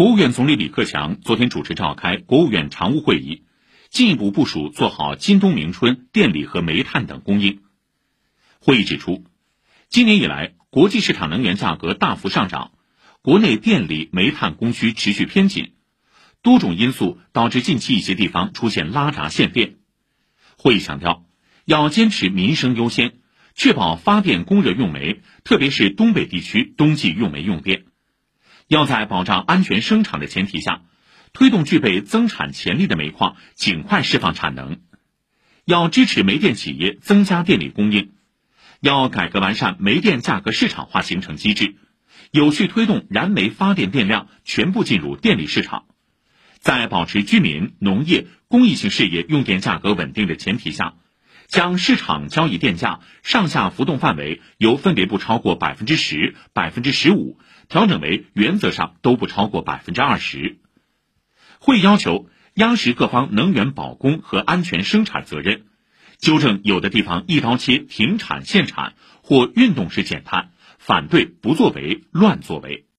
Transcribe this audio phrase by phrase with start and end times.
[0.00, 3.42] 国务院总理李克强昨天主持召开国务院常务会议，
[3.90, 7.60] 进一步部署做好今冬明春电力和煤炭等供应。
[8.62, 9.26] 会议指出，
[9.90, 12.72] 今年以来，国际市场能源价格大幅上涨，
[13.20, 15.74] 国内电力、煤炭供需持续偏紧，
[16.40, 19.74] 多种因素导致近期一些地方出现拉闸限电。
[20.56, 21.26] 会议强调，
[21.66, 23.18] 要坚持民生优先。
[23.54, 27.84] 确保发电供热用煤，特别是东北地区冬季用煤用电，
[28.70, 30.82] 要在保障安全生产的前提下，
[31.32, 34.78] 推动具备增产潜力的煤矿尽快释放产能。
[35.64, 38.12] 要支持煤电企业增加电力供应，
[38.78, 41.74] 要改革完善煤电价格市场化形成机制，
[42.30, 45.86] 有序推动燃煤发电电量全部进入电力市场，
[46.60, 50.94] 在保持居民、农业、公益性事业用电价格稳定的前提下。
[51.48, 60.58] 将市场交易电价上下浮动范围由分别不超过百分之十、百分之十五，调整为原则上都不超过百分之二十。
[61.60, 65.66] 会要求压实各方能源保供和安全生产责任，
[66.18, 72.86] 纠正有的地方一刀切停产限产或运动式减碳，反对不作为、乱作为。